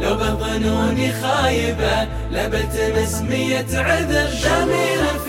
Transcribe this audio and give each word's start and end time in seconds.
لو 0.00 0.14
بظنوني 0.14 1.12
خايبة 1.12 2.08
لبلتمس 2.30 3.22
مية 3.22 3.66
عذر 3.74 4.28
ضمير 4.44 5.27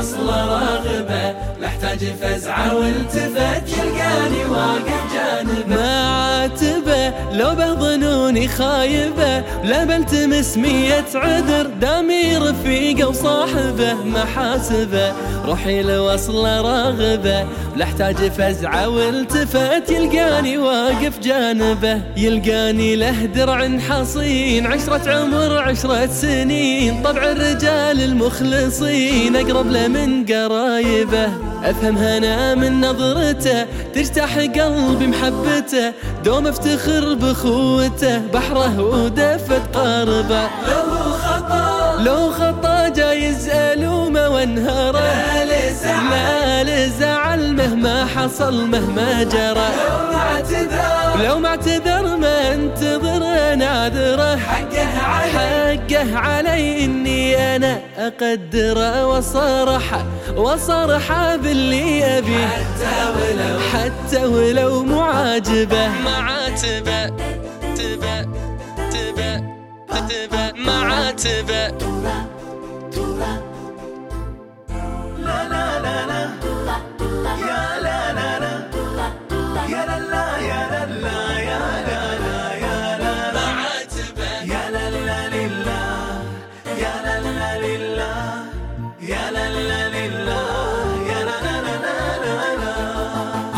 روحي 0.00 0.12
لوصله 0.12 0.46
راغبه 0.46 1.34
لاحتاج 1.60 1.98
فزعة 1.98 2.76
والتفت 2.76 3.68
يلقاني 3.68 4.44
واقف 4.50 5.14
جانبة. 5.14 5.76
معاتبه 5.76 7.12
لو 7.32 7.54
بظنوني 7.54 8.48
خايبة 8.48 9.38
لبلتمس 9.64 10.56
مية 10.56 11.04
عذر 11.14 11.66
دامي 11.80 12.36
رفيقه 12.36 13.08
وصاحبه 13.08 13.94
محاسبة. 13.94 15.12
روحي 15.44 15.82
لوصله 15.82 16.60
راغبه 16.60 17.46
لاحتاج 17.76 18.16
فزعة 18.16 18.88
والتفت 18.88 19.90
يلقاني 19.90 20.58
واقف 20.58 21.18
جانبة. 21.18 22.00
يلقاني 22.16 22.96
له 22.96 23.24
درع 23.24 23.78
حصين 23.88 24.66
عشرة 24.66 25.10
عمر 25.10 25.58
عشرة 25.58 26.06
سنين. 26.06 27.02
طبع 27.02 27.22
الرجال 27.22 28.02
المخلصين 28.02 29.36
أقرب 29.36 29.70
له 29.70 29.89
من 29.92 30.26
قرايبه 30.26 31.28
أفهم 31.64 31.96
هنا 31.98 32.54
من 32.54 32.80
نظرته. 32.80 33.66
تجتاح 33.94 34.38
قلبي 34.38 35.06
محبته 35.06 35.92
دوم 36.24 36.46
افتخر 36.46 37.14
بخوته. 37.14 38.18
بحره 38.34 38.80
ودفت 38.80 39.76
قاربه. 39.76 40.42
لو 40.42 41.12
خطا 41.22 42.02
لو 42.04 42.30
خطا 42.30 42.88
جايز 42.88 43.48
ألومه 43.48 44.28
وانهاره. 44.28 45.00
لا 46.10 46.64
لزعل 46.64 47.52
مهما 47.52 48.06
حصل 48.06 48.66
مهما 48.66 49.22
جرى. 49.22 49.70
لو 49.80 50.08
ما 50.12 50.18
اعتذر 50.18 51.24
لو 51.24 51.38
ما 51.38 51.48
اعتذر 51.48 52.16
ما 52.16 52.54
انتظر 52.54 53.22
ناذره 53.94 54.36
حقه 54.36 54.98
علي. 54.98 55.32
حقه 55.32 56.18
علي 56.18 56.84
إني 56.84 57.56
أنا 57.56 57.80
أقدره 57.98 59.06
وصرحه 59.06 60.04
وصرحه 60.36 61.36
باللي 61.36 62.18
ابيه 62.18 62.46
حتى 62.46 62.94
ولو 63.16 63.58
حتى 63.72 64.24
ولو 64.24 64.82
معاجبه. 64.84 65.88
معاتبة 66.04 67.06
تبة 67.76 68.22
تبة 68.92 69.40
تبة 70.08 70.52
معاتبة. 70.56 71.68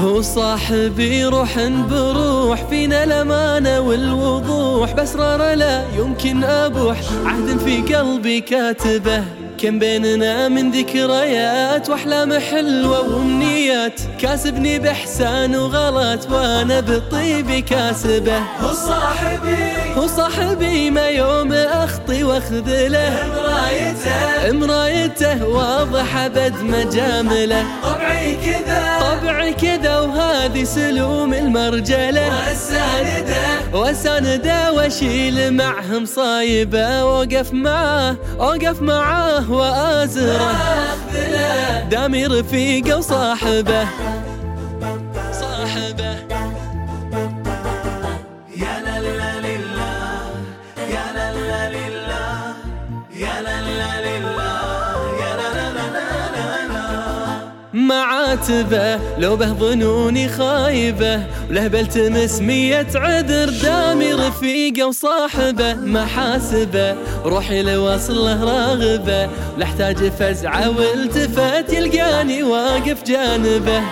هو 0.02 0.22
صاحبي 0.22 1.24
روح 1.24 1.58
بروح. 1.90 2.64
فينا 2.70 3.04
الأمانة 3.04 3.80
والوضوح. 3.80 4.92
بأسرار 4.92 5.54
لا 5.54 5.84
يمكن 5.98 6.44
أبوح. 6.44 7.00
عهد 7.24 7.58
في 7.58 7.94
قلبي 7.94 8.40
كاتبه. 8.40 9.41
كم 9.58 9.78
بيننا 9.78 10.48
من 10.48 10.70
ذكريات 10.70 11.90
واحلام 11.90 12.38
حلوة 12.38 13.00
وامنيات. 13.00 14.00
كاسبني 14.20 14.78
بإحسان 14.78 15.56
وغلط 15.56 16.30
وأنا 16.30 16.80
بالطيب 16.80 17.64
كاسبه. 17.64 18.38
هو 18.38 18.72
صاحبي. 18.72 19.72
هو 19.96 20.06
صاحبي 20.06 20.90
ما 20.90 21.08
يوم 21.08 21.52
أخطي 21.52 22.24
واخذله 22.24 23.28
مرايته. 23.36 24.52
مرايته 24.52 25.46
واضح 25.46 26.16
ابد 26.16 26.54
مجامله 26.62 27.64
طبعي 27.82 28.36
كذا. 28.36 28.98
طبعي 29.00 29.52
كذا 29.54 30.00
وهذه 30.42 30.64
سلوم 30.64 31.34
المرجلة. 31.34 32.26
واسانده 32.26 33.44
وسانده 33.72 34.72
واشيل 34.72 35.54
معه 35.54 35.98
مصايبه 35.98 37.04
واوقف 37.04 37.52
معاه 37.52 38.16
اوقف 38.40 38.82
معاه 38.82 39.52
وأزره. 39.52 40.52
دامي 41.90 42.26
رفيقه 42.26 42.96
وصاحبه 42.96 43.86
معاتبه 57.74 58.96
لو 59.18 59.36
به 59.36 59.46
ظنوني 59.46 60.28
خايبه. 60.28 61.20
وله 61.50 61.68
بلتمس 61.68 62.40
مية 62.40 62.86
عذر 62.94 63.50
دامي 63.62 64.12
رفيقه 64.12 64.86
وصاحبه. 64.86 65.74
محاسبه 65.74 66.96
روحي 67.24 67.62
لوصله 67.62 68.44
راغبه. 68.44 69.28
لاحتاج 69.58 69.96
فزعة 69.96 70.70
والتفت 70.70 71.72
يلقاني 71.72 72.42
واقف 72.42 73.02
جانبه. 73.02 73.82